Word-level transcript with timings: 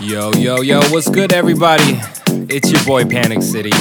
Yo, 0.00 0.30
yo, 0.34 0.60
yo, 0.60 0.80
what's 0.90 1.10
good, 1.10 1.32
everybody? 1.32 1.98
It's 2.48 2.70
your 2.70 2.84
boy 2.84 3.04
Panic 3.04 3.42
City, 3.42 3.72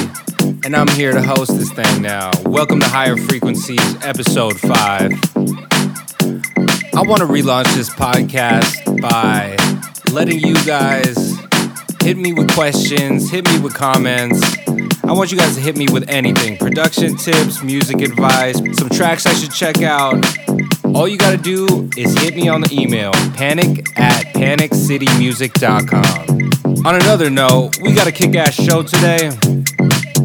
and 0.66 0.76
I'm 0.76 0.88
here 0.88 1.12
to 1.12 1.22
host 1.22 1.56
this 1.56 1.72
thing 1.72 2.02
now. 2.02 2.32
Welcome 2.44 2.80
to 2.80 2.88
Higher 2.88 3.16
Frequencies, 3.16 3.96
episode 4.04 4.60
5. 4.60 4.74
I 4.74 5.12
want 7.04 7.22
to 7.22 7.28
relaunch 7.28 7.72
this 7.76 7.92
podcast 7.92 9.00
by 9.00 9.58
letting 10.12 10.40
you 10.40 10.56
guys 10.66 11.38
hit 12.02 12.18
me 12.18 12.34
with 12.34 12.52
questions, 12.52 13.30
hit 13.30 13.48
me 13.52 13.60
with 13.60 13.76
comments. 13.76 14.42
I 15.04 15.12
want 15.12 15.32
you 15.32 15.38
guys 15.38 15.54
to 15.54 15.62
hit 15.62 15.78
me 15.78 15.86
with 15.94 16.10
anything 16.10 16.58
production 16.58 17.16
tips, 17.16 17.62
music 17.62 18.02
advice, 18.02 18.58
some 18.58 18.90
tracks 18.90 19.28
I 19.28 19.34
should 19.34 19.52
check 19.52 19.84
out. 19.84 20.26
All 20.96 21.08
you 21.08 21.18
gotta 21.18 21.38
do 21.38 21.90
is 21.98 22.14
hit 22.22 22.36
me 22.36 22.48
on 22.50 22.62
the 22.62 22.70
email 22.72 23.12
panic 23.34 23.88
at 23.98 24.26
paniccitymusic.com. 24.34 26.86
On 26.86 26.96
another 26.96 27.30
note, 27.30 27.78
we 27.82 27.94
got 27.94 28.08
a 28.08 28.12
kick 28.12 28.36
ass 28.36 28.56
show 28.56 28.82
today. 28.84 29.32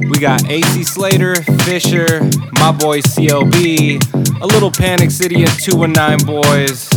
We 0.08 0.18
got 0.18 0.48
AC 0.48 0.82
Slater, 0.84 1.34
Fisher, 1.64 2.22
my 2.58 2.72
boy 2.72 3.00
CLB, 3.00 4.00
a 4.40 4.46
little 4.46 4.70
Panic 4.70 5.10
City 5.10 5.42
and 5.42 5.50
219 5.60 6.26
boys. 6.26 6.90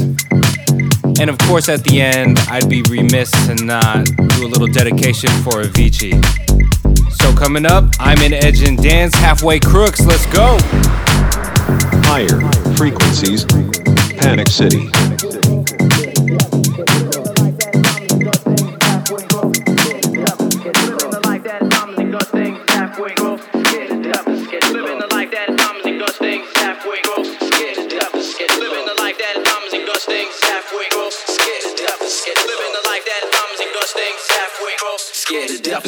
And 1.20 1.30
of 1.30 1.38
course, 1.40 1.68
at 1.70 1.84
the 1.84 2.02
end, 2.02 2.40
I'd 2.50 2.70
be 2.70 2.82
remiss 2.90 3.32
to 3.48 3.56
not 3.64 4.06
do 4.06 4.46
a 4.46 4.50
little 4.50 4.68
dedication 4.68 5.30
for 5.44 5.64
Avicii. 5.64 6.22
So, 7.22 7.34
coming 7.34 7.66
up, 7.66 7.86
I'm 8.00 8.22
in 8.22 8.34
Edge 8.34 8.62
and 8.64 8.78
Dance, 8.78 9.16
halfway 9.16 9.60
crooks. 9.60 10.06
Let's 10.06 10.26
go. 10.28 10.58
Higher 12.06 12.40
frequencies, 12.76 13.46
Panic 14.18 14.48
City. 14.48 14.92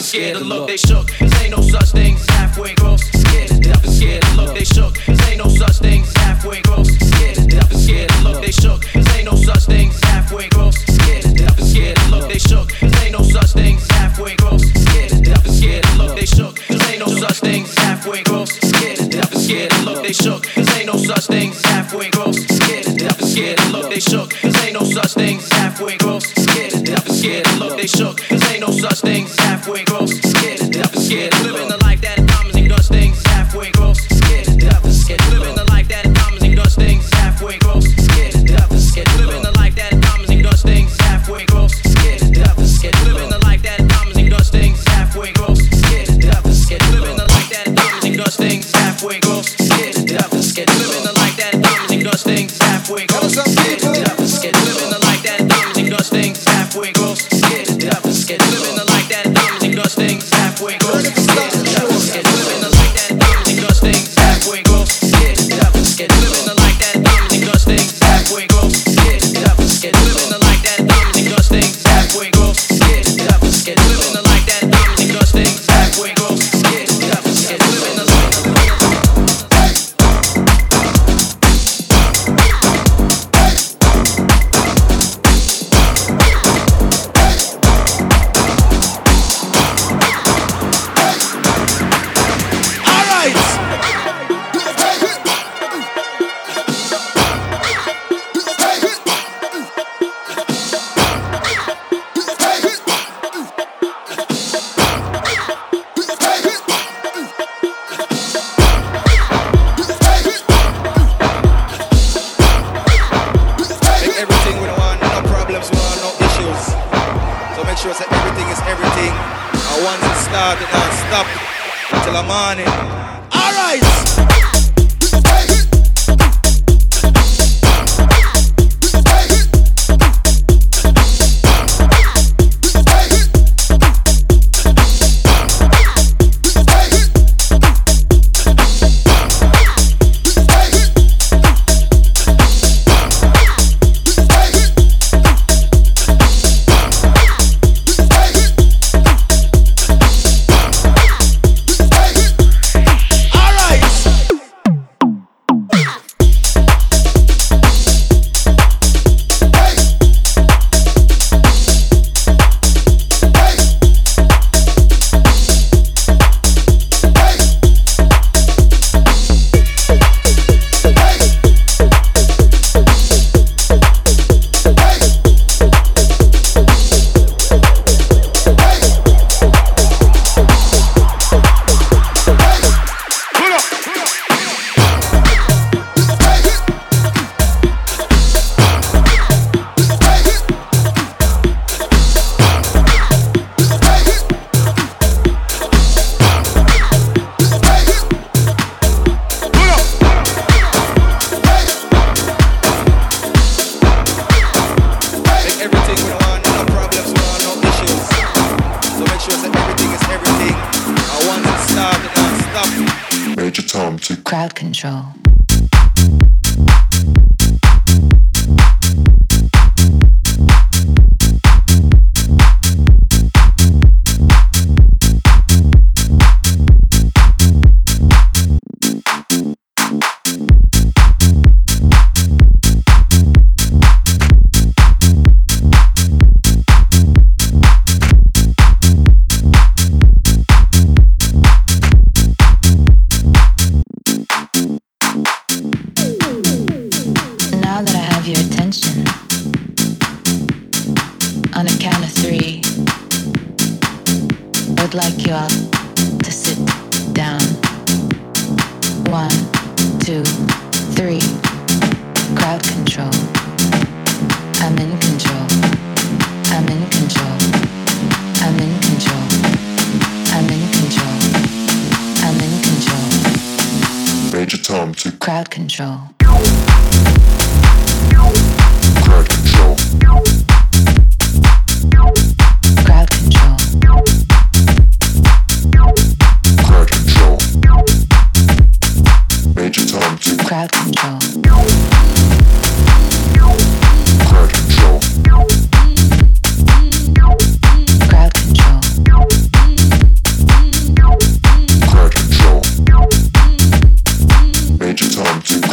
Scared 0.08 0.38
to 0.38 0.44
look, 0.44 0.68
they 0.68 0.78
shook. 0.78 1.10
Cause 1.10 1.44
ain't 1.44 1.52
no 1.52 1.62
such 1.62 1.92
thing 1.92 2.16
halfway 2.30 2.74
gross. 2.76 3.04
Scared 3.04 3.50
to 3.50 3.60
death 3.60 3.90
scared 3.90 4.24
to 4.24 4.36
look, 4.36 4.56
they 4.56 4.64
shook. 4.64 5.07
Ain't 5.38 5.46
no 5.46 5.56
such 5.56 5.78
thing 5.78 6.02
as 6.02 6.14
halfway 6.18 6.62
gross. 6.64 6.88
Scared 6.88 7.36
to 7.36 7.46
death 7.46 7.72
and 7.72 7.80
scared 7.80 8.10
to 8.10 8.24
look, 8.24 8.42
they 8.42 8.50
shook. 8.50 8.82
Cause 8.82 9.16
ain't 9.16 9.26
no 9.26 9.36
such 9.36 9.66
thing 9.66 9.90
as 9.90 10.04
halfway 10.06 10.50
gross. 10.50 10.76
Scared 10.78 11.26
to 11.26 11.34
death 11.36 11.60
and 11.60 11.68
scared 11.68 11.96
to 11.96 12.10
look, 12.10 12.28
they 12.28 12.40
shook. 12.40 12.70
Cause 12.70 13.04
ain't 13.04 13.12
no 13.12 13.22
such 13.22 13.52
thing 13.52 13.76
as 13.78 13.88
halfway 13.90 14.36
gross. 14.38 14.64
Scared 14.64 15.10
to 15.12 15.22
death 15.22 15.46
and 15.46 15.54
scared 15.54 15.84
to 15.84 15.98
look, 15.98 16.16
they 16.16 16.26
shook. 16.26 16.56
Cause 16.56 16.90
ain't 16.90 17.00
no 17.00 17.06
such 17.06 17.38
thing 17.38 17.64
as 17.66 17.76
halfway 17.76 18.24
gross. 18.24 18.50
Scared 18.50 18.98
to 18.98 19.08
death 19.08 19.32
and 19.32 19.42
scared 19.44 19.70
to 19.70 19.82
look, 19.86 20.02
they 20.02 20.14
shook. 20.14 20.44
Cause 20.44 20.76
ain't 20.76 20.88
no 20.88 20.98
such 20.98 21.28
thing 21.28 21.52
as 21.52 21.66
halfway 21.66 22.10
gross. 22.10 22.38
Scared 22.58 22.84
to 22.86 22.96
death 22.96 23.22
and 23.22 23.30
scared 23.30 23.58
to 23.60 23.70
look, 23.70 23.90
they 23.92 24.00
shook. 24.00 24.30
Cause 24.42 24.66
ain't 24.66 24.74
no 24.74 24.84
such 24.86 25.14
thing 25.14 25.38
as 25.38 25.52
halfway 25.52 25.98
gross. 25.98 26.26
Scared 26.34 26.72
to 26.72 26.82
death 26.82 27.06
and 27.06 27.16
scared 27.16 27.46
to 27.46 27.60
look, 27.60 27.78
they 27.78 27.86
shook. 27.86 28.27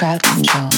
crowd 0.05 0.23
control. 0.23 0.74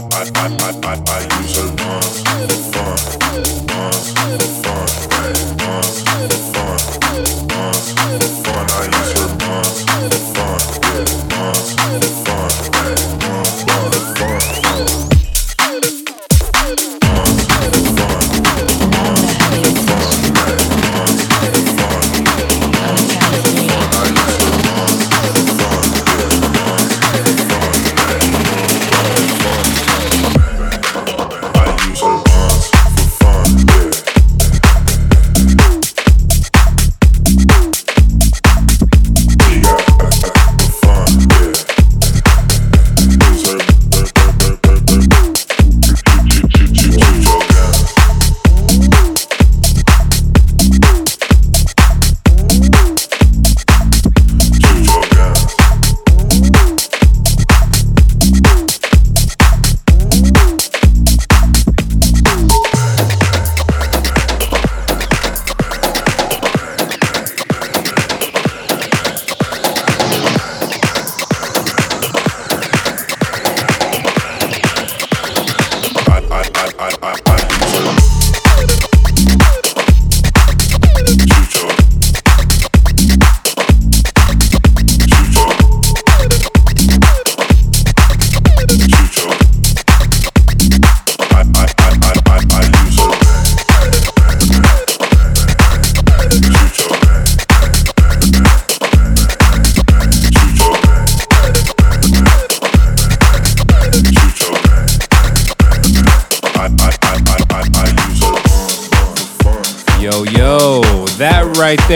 Right 0.00 0.38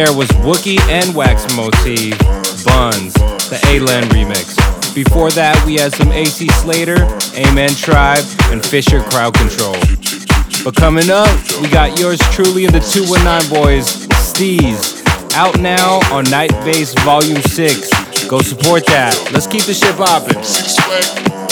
there 0.06 0.16
was 0.16 0.28
Wuki 0.42 0.80
and 0.88 1.14
Wax 1.14 1.46
Motif, 1.54 2.18
Buns, 2.64 3.14
the 3.50 3.60
A-Land 3.68 4.10
remix. 4.10 4.56
Before 4.96 5.30
that, 5.30 5.54
we 5.64 5.74
had 5.74 5.94
some 5.94 6.10
AC 6.10 6.48
Slater, 6.48 7.06
Amen 7.36 7.70
Tribe, 7.70 8.24
and 8.50 8.64
Fisher 8.64 9.00
Crowd 9.00 9.34
Control. 9.34 9.76
But 10.64 10.74
coming 10.74 11.08
up, 11.08 11.30
we 11.60 11.68
got 11.68 12.00
yours 12.00 12.18
truly 12.32 12.64
and 12.64 12.74
the 12.74 12.80
219 12.80 13.48
Boys, 13.54 13.86
Steez, 14.18 15.06
out 15.36 15.60
now 15.60 16.00
on 16.10 16.24
Night 16.24 16.50
Bass 16.66 16.94
Volume 17.04 17.40
6. 17.40 18.26
Go 18.26 18.40
support 18.40 18.84
that. 18.86 19.14
Let's 19.32 19.46
keep 19.46 19.62
the 19.62 19.74
shit 19.74 19.94
poppin'. 19.94 21.51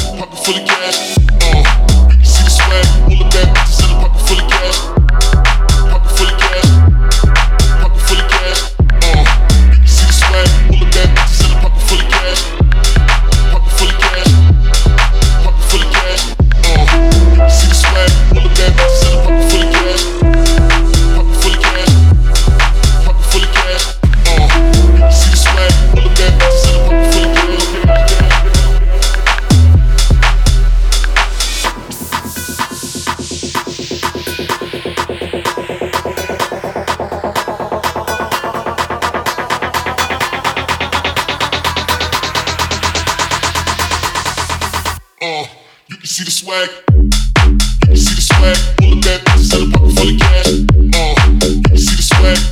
pocket 0.21 0.45
full 0.45 0.55
of 0.55 0.67
cash, 0.67 1.17
Uh, 1.41 2.15
you 2.19 2.25
see 2.25 2.43
the 2.43 2.49
swag, 2.51 2.85
all 3.09 3.17
the 3.17 3.25
bad 3.33 3.55
bitches 3.55 3.81
in 3.81 3.89
the 3.89 4.07
pocket 4.07 4.21
full 4.27 4.39
of 4.39 4.51
cash. 4.51 5.30
see 46.11 46.25
the 46.25 46.31
swag? 46.31 46.69
You 46.93 47.09
can 47.87 47.95
see 47.95 48.15
the 48.15 48.21
swag? 48.21 48.57
Pull 48.77 48.97
up 48.97 49.03
that, 49.05 49.39
sell 49.39 49.63
a 49.63 49.71
pocket 49.71 49.95
full 49.95 50.09
of 50.09 50.19
cash. 50.19 50.47
Uh, 50.47 51.47
you 51.47 51.61
can 51.63 51.77
see 51.77 51.95
the 51.95 52.03
swag? 52.03 52.50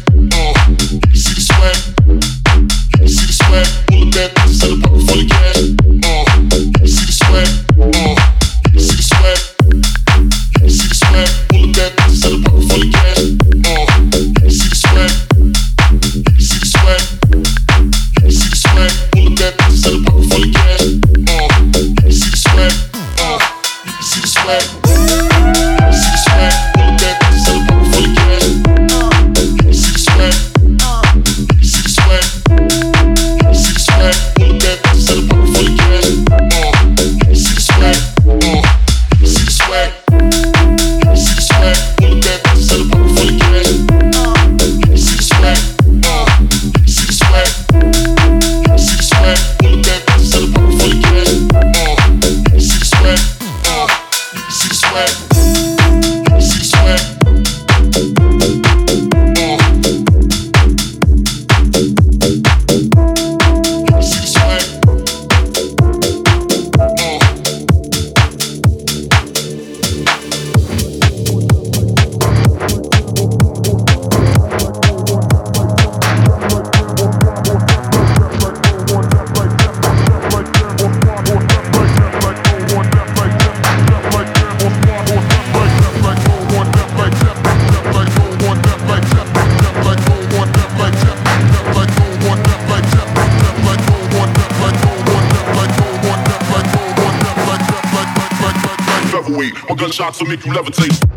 gunshots 99.90 100.22
will 100.22 100.28
make 100.28 100.46
you 100.46 100.52
levitate. 100.52 101.09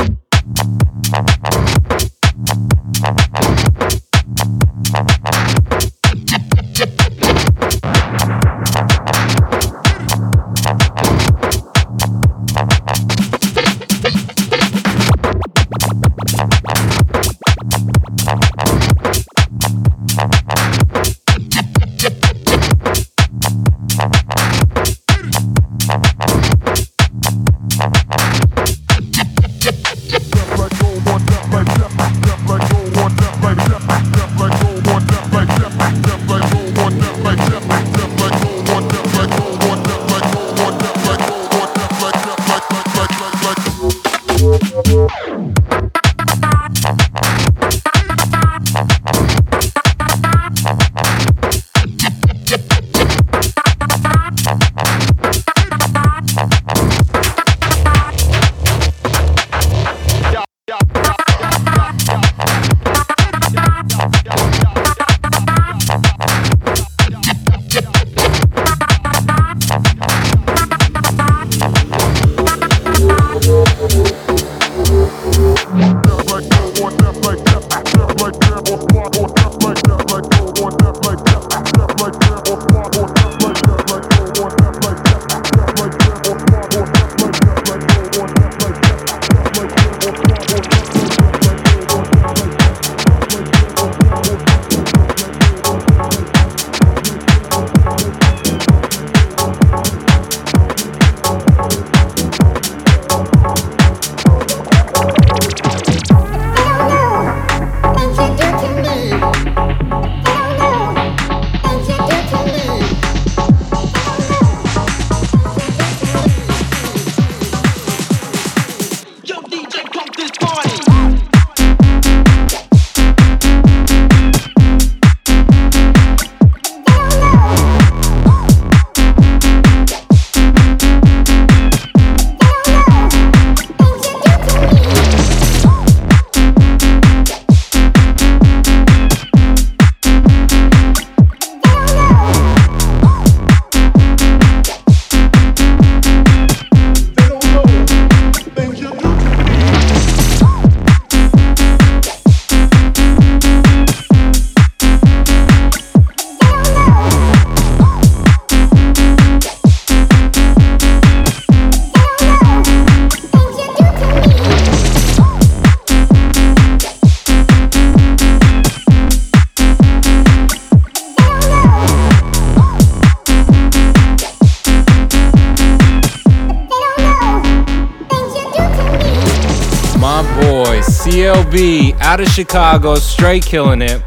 Chicago, 182.32 182.95
straight 182.95 183.45
killing 183.45 183.82
it. 183.82 184.02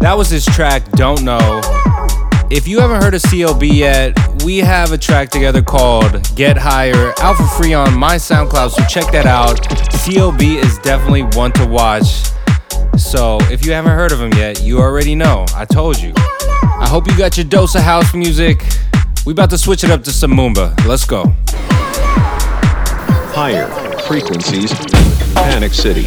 That 0.00 0.14
was 0.16 0.30
his 0.30 0.46
track, 0.46 0.90
Don't 0.92 1.22
Know. 1.22 1.60
If 2.50 2.66
you 2.66 2.80
haven't 2.80 3.02
heard 3.02 3.12
of 3.12 3.20
CLB 3.20 3.70
yet, 3.70 4.16
we 4.44 4.58
have 4.58 4.92
a 4.92 4.98
track 4.98 5.28
together 5.28 5.60
called 5.60 6.26
Get 6.34 6.56
Higher, 6.56 7.12
out 7.20 7.36
for 7.36 7.46
free 7.48 7.74
on 7.74 7.92
my 7.94 8.16
SoundCloud, 8.16 8.70
so 8.70 8.82
check 8.84 9.12
that 9.12 9.26
out. 9.26 9.60
CLB 9.92 10.56
is 10.56 10.78
definitely 10.78 11.24
one 11.38 11.52
to 11.52 11.66
watch. 11.66 12.30
So 12.96 13.36
if 13.50 13.66
you 13.66 13.72
haven't 13.72 13.92
heard 13.92 14.10
of 14.10 14.22
him 14.22 14.32
yet, 14.32 14.62
you 14.62 14.78
already 14.78 15.14
know. 15.14 15.44
I 15.54 15.66
told 15.66 15.98
you. 16.00 16.14
I 16.16 16.86
hope 16.88 17.06
you 17.06 17.16
got 17.18 17.36
your 17.36 17.44
dose 17.44 17.74
of 17.74 17.82
house 17.82 18.14
music. 18.14 18.62
We 19.26 19.32
about 19.32 19.50
to 19.50 19.58
switch 19.58 19.84
it 19.84 19.90
up 19.90 20.02
to 20.04 20.12
some 20.12 20.30
Moomba. 20.30 20.82
Let's 20.86 21.04
go. 21.04 21.34
Higher 23.34 23.66
frequencies. 24.00 24.72
Panic 25.34 25.74
City. 25.74 26.06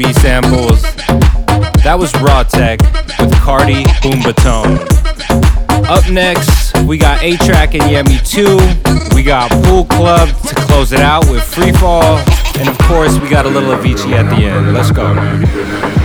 B 0.00 0.14
samples. 0.14 0.80
That 1.84 1.96
was 1.98 2.14
Raw 2.22 2.42
Tech 2.42 2.80
with 3.20 3.34
Cardi 3.34 3.84
Moombahton. 4.00 4.80
Up 5.90 6.10
next, 6.10 6.74
we 6.86 6.96
got 6.96 7.22
A-Trak 7.22 7.74
and 7.74 7.82
Yemi 7.82 8.16
2. 8.26 9.14
We 9.14 9.22
got 9.22 9.50
Pool 9.64 9.84
Club 9.84 10.30
to 10.30 10.54
close 10.54 10.92
it 10.92 11.00
out 11.00 11.28
with 11.28 11.44
Free 11.44 11.72
Fall. 11.72 12.16
And 12.58 12.66
of 12.66 12.78
course, 12.78 13.18
we 13.18 13.28
got 13.28 13.44
a 13.44 13.50
little 13.50 13.76
Avicii 13.76 14.12
at 14.12 14.34
the 14.34 14.46
end. 14.46 14.72
Let's 14.72 14.90
go. 14.90 15.99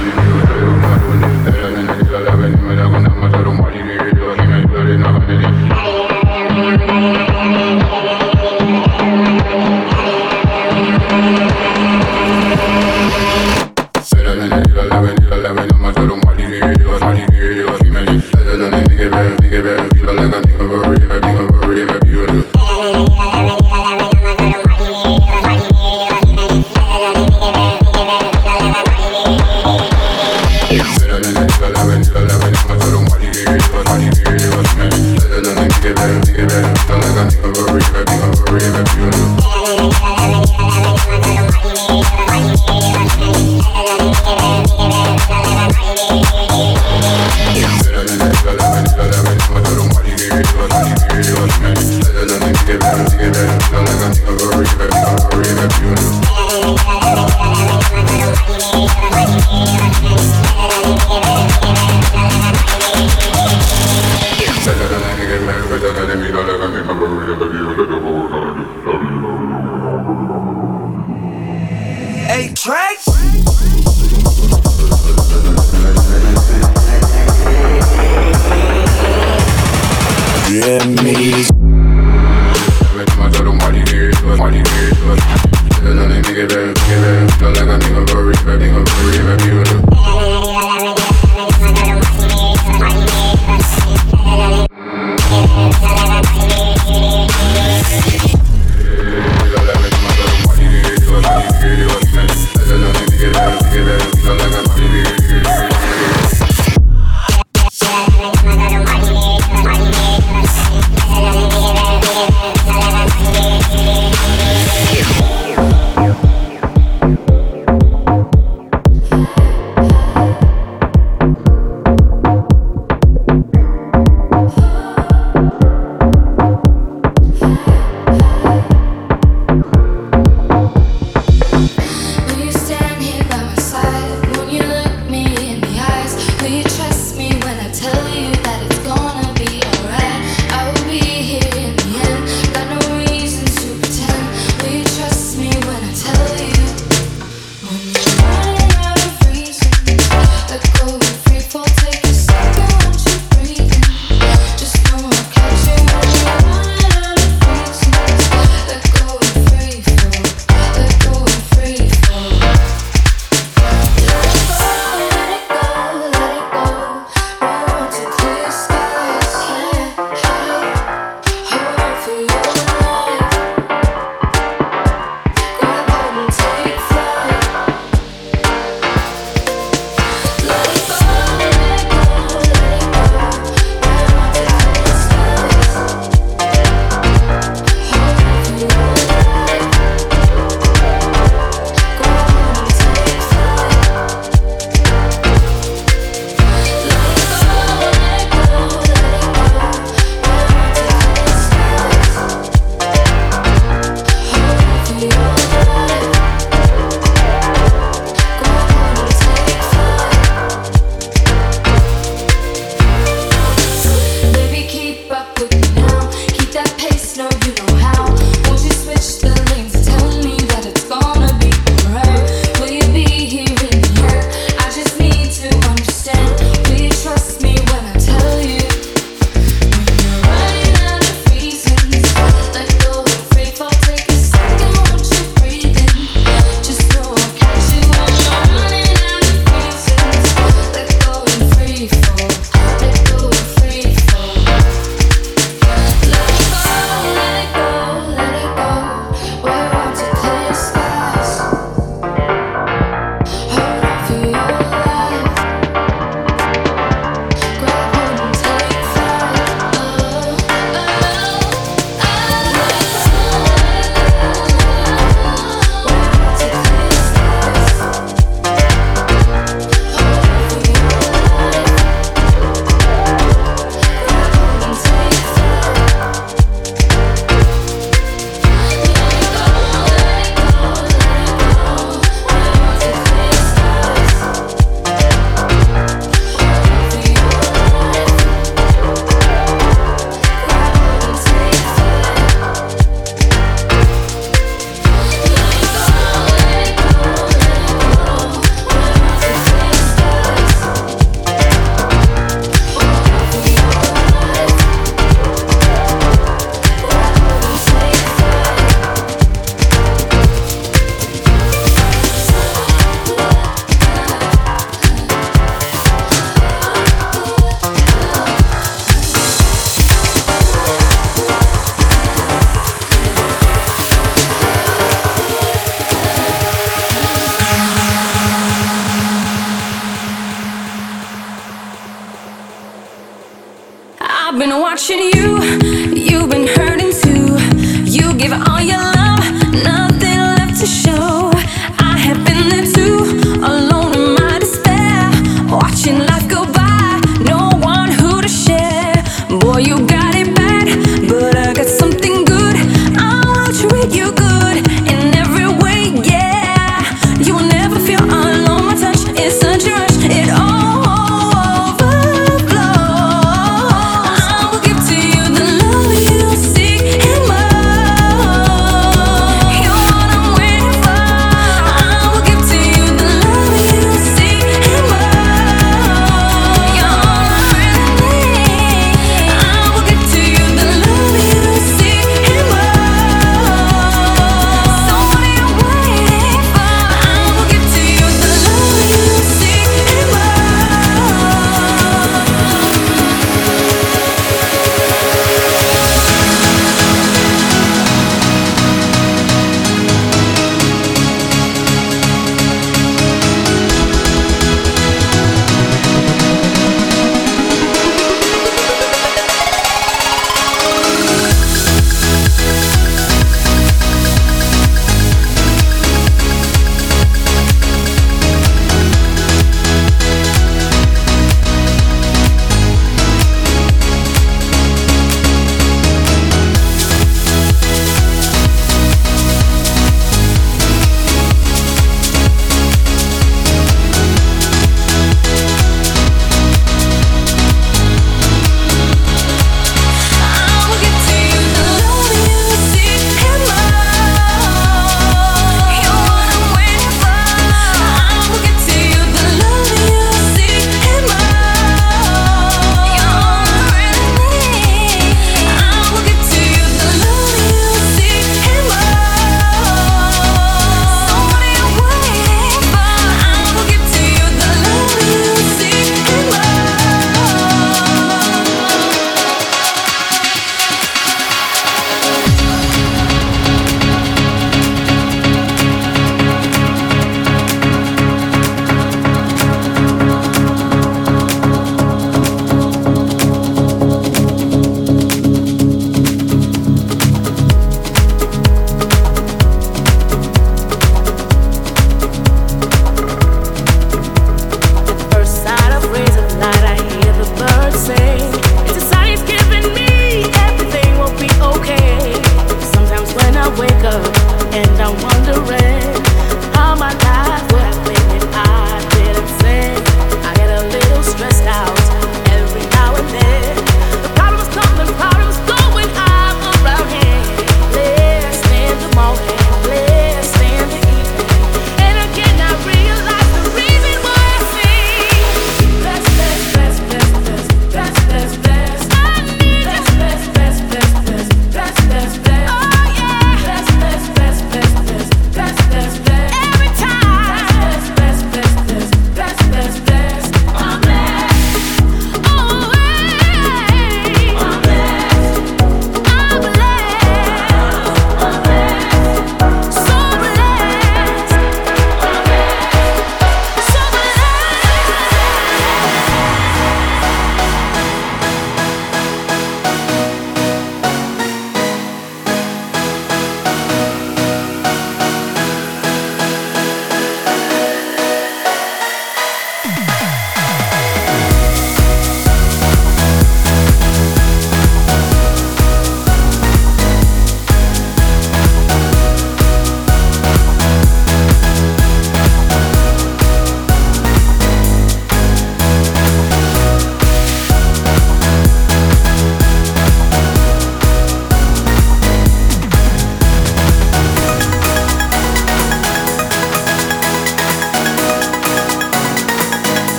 Feeling, 36.36 36.50
feeling 36.50 37.16
like 37.16 37.18
I 37.18 37.30
think 37.30 37.46
of 37.46 37.58
a 37.58 37.72
real, 37.72 38.04
think 38.04 38.24
of 38.24 38.40
a 38.42 38.52
real, 38.52 38.76
I 38.76 38.84
feel 38.84 39.25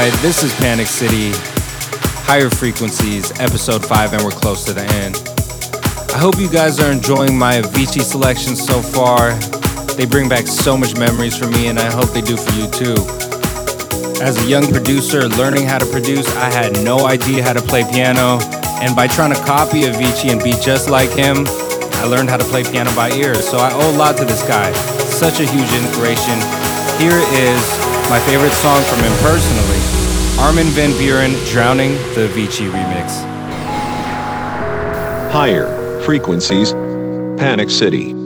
right, 0.00 0.22
this 0.22 0.42
is 0.42 0.54
Panic 0.54 0.86
City. 0.86 1.32
Higher 2.24 2.48
Frequencies, 2.48 3.38
episode 3.38 3.84
5, 3.84 4.14
and 4.14 4.22
we're 4.22 4.30
close 4.30 4.64
to 4.64 4.72
the 4.72 4.84
end. 4.96 5.16
I 6.14 6.18
hope 6.18 6.38
you 6.38 6.48
guys 6.48 6.80
are 6.80 6.90
enjoying 6.90 7.36
my 7.36 7.60
Avicii 7.60 8.00
selection 8.00 8.56
so 8.56 8.80
far. 8.80 9.34
They 9.96 10.06
bring 10.06 10.26
back 10.26 10.46
so 10.46 10.74
much 10.74 10.96
memories 10.96 11.36
for 11.36 11.48
me, 11.48 11.68
and 11.68 11.78
I 11.78 11.90
hope 11.92 12.14
they 12.14 12.22
do 12.22 12.38
for 12.38 12.50
you 12.56 12.66
too. 12.70 12.96
As 14.24 14.42
a 14.42 14.48
young 14.48 14.66
producer 14.72 15.28
learning 15.28 15.66
how 15.66 15.78
to 15.78 15.86
produce, 15.86 16.34
I 16.36 16.50
had 16.50 16.82
no 16.82 17.06
idea 17.06 17.42
how 17.42 17.52
to 17.52 17.60
play 17.60 17.84
piano, 17.84 18.38
and 18.80 18.96
by 18.96 19.06
trying 19.06 19.34
to 19.34 19.40
copy 19.44 19.82
Avicii 19.82 20.30
and 20.30 20.42
be 20.42 20.52
just 20.64 20.88
like 20.88 21.10
him, 21.10 21.44
I 22.00 22.04
learned 22.04 22.30
how 22.30 22.38
to 22.38 22.44
play 22.44 22.64
piano 22.64 22.94
by 22.94 23.10
ear. 23.10 23.34
So 23.34 23.58
I 23.58 23.70
owe 23.74 23.94
a 23.94 23.96
lot 23.98 24.16
to 24.16 24.24
this 24.24 24.42
guy. 24.48 24.72
Such 25.12 25.40
a 25.40 25.44
huge 25.44 25.72
inspiration. 25.74 26.40
Here 26.96 27.20
is 27.36 27.89
my 28.10 28.18
favorite 28.26 28.52
song 28.52 28.82
from 28.82 28.98
him 28.98 29.12
personally. 29.22 29.78
Armin 30.40 30.66
van 30.74 30.90
Buuren 30.98 31.32
drowning 31.52 31.92
the 32.16 32.26
Avicii 32.26 32.68
remix. 32.68 33.22
Higher 35.30 36.00
frequencies, 36.02 36.72
Panic 37.38 37.70
City. 37.70 38.19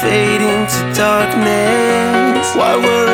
fade 0.00 0.40
into 0.40 0.80
darkness. 0.94 2.56
Why 2.56 2.74
were 2.76 3.09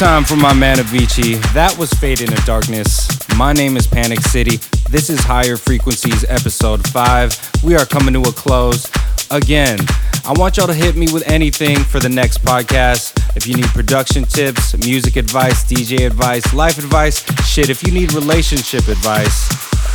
time 0.00 0.24
for 0.24 0.36
my 0.36 0.54
man 0.54 0.78
Avicii. 0.78 1.36
That 1.52 1.76
was 1.76 1.92
Fade 1.92 2.22
into 2.22 2.40
Darkness. 2.46 3.06
My 3.36 3.52
name 3.52 3.76
is 3.76 3.86
Panic 3.86 4.20
City. 4.20 4.56
This 4.88 5.10
is 5.10 5.20
Higher 5.20 5.58
Frequencies, 5.58 6.24
episode 6.24 6.88
5. 6.88 7.62
We 7.62 7.76
are 7.76 7.84
coming 7.84 8.14
to 8.14 8.22
a 8.26 8.32
close. 8.32 8.90
Again, 9.30 9.78
I 10.24 10.32
want 10.36 10.56
y'all 10.56 10.68
to 10.68 10.72
hit 10.74 10.96
me 10.96 11.12
with 11.12 11.28
anything 11.28 11.76
for 11.84 12.00
the 12.00 12.08
next 12.08 12.38
podcast. 12.38 13.12
If 13.36 13.46
you 13.46 13.54
need 13.54 13.66
production 13.66 14.24
tips, 14.24 14.74
music 14.86 15.16
advice, 15.16 15.70
DJ 15.70 16.06
advice, 16.06 16.54
life 16.54 16.78
advice, 16.78 17.22
shit, 17.46 17.68
if 17.68 17.82
you 17.82 17.92
need 17.92 18.14
relationship 18.14 18.88
advice, 18.88 19.50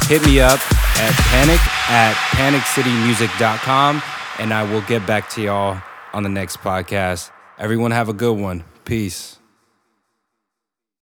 hit 0.08 0.24
me 0.24 0.40
up 0.40 0.60
at 1.00 1.14
panic 1.34 1.60
at 1.90 2.14
paniccitymusic.com 2.38 4.04
and 4.38 4.54
I 4.54 4.72
will 4.72 4.82
get 4.82 5.08
back 5.08 5.30
to 5.32 5.42
y'all 5.42 5.82
on 6.14 6.22
the 6.22 6.30
next 6.30 6.58
podcast. 6.58 7.32
Everyone 7.58 7.90
have 7.90 8.08
a 8.08 8.14
good 8.14 8.38
one. 8.38 8.66
Peace. 8.84 9.40